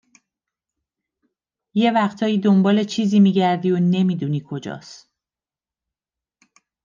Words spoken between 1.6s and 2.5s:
یه وقتایی